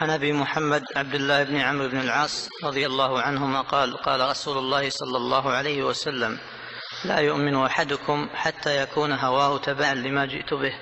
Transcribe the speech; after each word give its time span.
عن 0.00 0.10
أبي 0.10 0.32
محمد 0.32 0.82
عبد 0.96 1.14
الله 1.14 1.42
بن 1.42 1.56
عمرو 1.56 1.88
بن 1.88 2.00
العاص 2.00 2.48
رضي 2.64 2.86
الله 2.86 3.20
عنهما 3.20 3.60
قال 3.60 3.96
قال 3.96 4.30
رسول 4.30 4.58
الله 4.58 4.90
صلى 4.90 5.16
الله 5.16 5.50
عليه 5.50 5.82
وسلم 5.82 6.38
لا 7.04 7.18
يؤمن 7.18 7.56
أحدكم 7.56 8.28
حتى 8.34 8.82
يكون 8.82 9.12
هواه 9.12 9.58
تبعا 9.58 9.94
لما 9.94 10.26
جئت 10.26 10.54
به. 10.54 10.72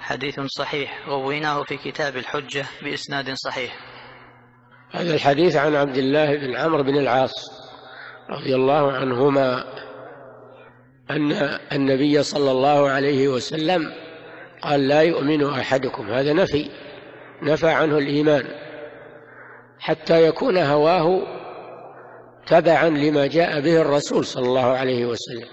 حديث 0.00 0.40
صحيح 0.40 1.08
رويناه 1.08 1.62
في 1.62 1.76
كتاب 1.76 2.16
الحجة 2.16 2.66
بإسناد 2.82 3.34
صحيح. 3.34 3.76
هذا 4.90 5.14
الحديث 5.14 5.56
عن 5.56 5.74
عبد 5.74 5.96
الله 5.96 6.36
بن 6.36 6.56
عمرو 6.56 6.82
بن 6.82 6.96
العاص 6.96 7.34
رضي 8.30 8.54
الله 8.54 8.92
عنهما 8.92 9.64
أن 11.10 11.32
النبي 11.72 12.22
صلى 12.22 12.50
الله 12.50 12.88
عليه 12.90 13.28
وسلم 13.28 13.92
قال 14.62 14.88
لا 14.88 15.02
يؤمن 15.02 15.44
أحدكم. 15.50 16.10
هذا 16.10 16.32
نفي. 16.32 16.87
نفى 17.42 17.68
عنه 17.68 17.98
الإيمان 17.98 18.44
حتى 19.78 20.26
يكون 20.26 20.58
هواه 20.58 21.22
تبعا 22.46 22.88
لما 22.88 23.26
جاء 23.26 23.60
به 23.60 23.80
الرسول 23.80 24.24
صلى 24.24 24.46
الله 24.46 24.66
عليه 24.66 25.06
وسلم. 25.06 25.46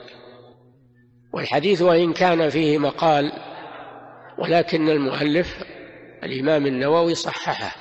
والحديث 1.34 1.82
وإن 1.82 2.14
كان 2.14 2.50
فيه 2.50 2.78
مقال 2.78 3.32
ولكن 4.38 4.90
المؤلف 4.90 5.64
الإمام 6.24 6.66
النووي 6.66 7.16
صححه. 7.16 7.76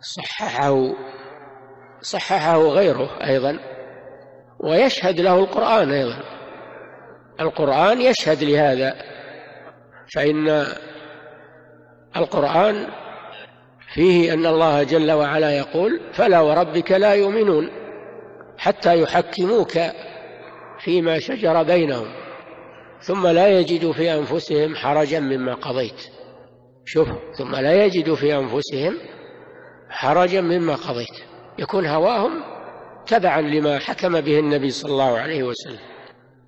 صححه 0.00 0.94
صححه 2.00 2.58
غيره 2.58 3.26
أيضا 3.26 3.58
ويشهد 4.60 5.20
له 5.20 5.38
القرآن 5.38 5.92
أيضا. 5.92 6.22
القرآن 7.40 8.00
يشهد 8.00 8.44
لهذا 8.44 8.94
فإن 10.14 10.66
القرآن 12.16 12.86
فيه 13.94 14.34
أن 14.34 14.46
الله 14.46 14.82
جل 14.82 15.12
وعلا 15.12 15.56
يقول 15.56 16.00
فلا 16.12 16.40
وربك 16.40 16.92
لا 16.92 17.14
يؤمنون 17.14 17.70
حتى 18.58 19.00
يحكموك 19.00 19.72
فيما 20.84 21.18
شجر 21.18 21.62
بينهم 21.62 22.06
ثم 23.00 23.26
لا 23.26 23.48
يجدوا 23.48 23.92
في 23.92 24.14
أنفسهم 24.14 24.74
حرجا 24.76 25.20
مما 25.20 25.54
قضيت. 25.54 26.00
شوف 26.84 27.08
ثم 27.38 27.56
لا 27.56 27.84
يجدوا 27.84 28.16
في 28.16 28.36
أنفسهم 28.36 28.98
حرجا 29.90 30.40
مما 30.40 30.74
قضيت. 30.74 31.24
يكون 31.58 31.86
هواهم 31.86 32.42
تبعا 33.06 33.40
لما 33.40 33.78
حكم 33.78 34.20
به 34.20 34.38
النبي 34.38 34.70
صلى 34.70 34.92
الله 34.92 35.18
عليه 35.18 35.42
وسلم 35.42 35.78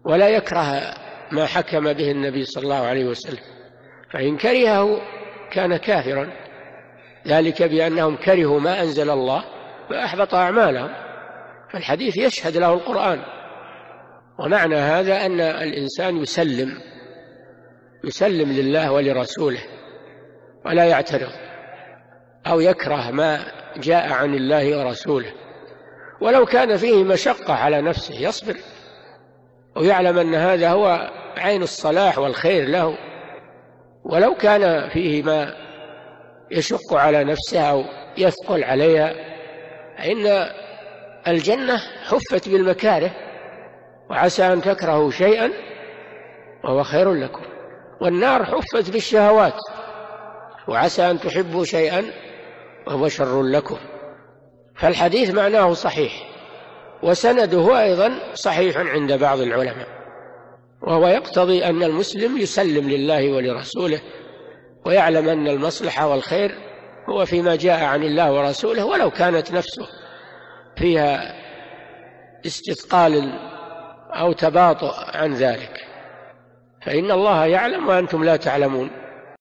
ولا 0.04 0.28
يكره 0.28 0.94
ما 1.32 1.46
حكم 1.46 1.92
به 1.92 2.10
النبي 2.10 2.44
صلى 2.44 2.64
الله 2.64 2.86
عليه 2.86 3.04
وسلم. 3.04 3.40
فإن 4.12 4.36
كرهه 4.36 5.00
كان 5.52 5.76
كافرا. 5.76 6.32
ذلك 7.26 7.62
بأنهم 7.62 8.16
كرهوا 8.16 8.60
ما 8.60 8.80
أنزل 8.82 9.10
الله 9.10 9.44
فأحبط 9.90 10.34
أعمالهم. 10.34 10.90
فالحديث 11.72 12.16
يشهد 12.16 12.56
له 12.56 12.74
القرآن. 12.74 13.22
ومعنى 14.38 14.76
هذا 14.76 15.26
أن 15.26 15.40
الإنسان 15.40 16.16
يسلم 16.16 16.78
يسلم 18.04 18.52
لله 18.52 18.92
ولرسوله 18.92 19.60
ولا 20.66 20.84
يعترض 20.84 21.30
أو 22.46 22.60
يكره 22.60 23.10
ما 23.10 23.38
جاء 23.76 24.12
عن 24.12 24.34
الله 24.34 24.78
ورسوله. 24.78 25.32
ولو 26.20 26.46
كان 26.46 26.76
فيه 26.76 27.04
مشقة 27.04 27.54
على 27.54 27.82
نفسه 27.82 28.14
يصبر 28.14 28.56
ويعلم 29.76 30.18
أن 30.18 30.34
هذا 30.34 30.70
هو 30.70 31.10
عين 31.36 31.62
الصلاح 31.62 32.18
والخير 32.18 32.68
له. 32.68 33.11
ولو 34.04 34.34
كان 34.34 34.88
فيه 34.88 35.22
ما 35.22 35.54
يشق 36.50 36.94
على 36.94 37.24
نفسها 37.24 37.70
أو 37.70 37.84
يثقل 38.18 38.64
عليها 38.64 39.14
فإن 39.98 40.50
الجنة 41.28 41.76
حفت 42.04 42.48
بالمكاره 42.48 43.10
وعسى 44.10 44.52
أن 44.52 44.62
تكرهوا 44.62 45.10
شيئا 45.10 45.52
وهو 46.64 46.82
خير 46.82 47.12
لكم. 47.12 47.42
والنار 48.00 48.44
حفت 48.44 48.90
بالشهوات 48.90 49.54
وعسى 50.68 51.10
أن 51.10 51.20
تحبوا 51.20 51.64
شيئا 51.64 52.04
وهو 52.86 53.08
شر 53.08 53.42
لكم. 53.42 53.78
فالحديث 54.76 55.34
معناه 55.34 55.72
صحيح 55.72 56.12
وسنده 57.02 57.82
أيضا 57.82 58.12
صحيح 58.34 58.76
عند 58.76 59.12
بعض 59.12 59.40
العلماء. 59.40 60.01
وهو 60.82 61.08
يقتضي 61.08 61.64
أن 61.64 61.82
المسلم 61.82 62.38
يسلم 62.38 62.90
لله 62.90 63.32
ولرسوله 63.32 64.00
ويعلم 64.86 65.28
أن 65.28 65.48
المصلحة 65.48 66.08
والخير 66.08 66.54
هو 67.08 67.26
فيما 67.26 67.56
جاء 67.56 67.84
عن 67.84 68.02
الله 68.02 68.32
ورسوله 68.32 68.84
ولو 68.84 69.10
كانت 69.10 69.52
نفسه 69.52 69.86
فيها 70.76 71.34
استثقال 72.46 73.32
أو 74.10 74.32
تباطؤ 74.32 74.92
عن 75.14 75.34
ذلك. 75.34 75.86
فإن 76.82 77.10
الله 77.10 77.46
يعلم 77.46 77.88
وأنتم 77.88 78.24
لا 78.24 78.36
تعلمون. 78.36 78.90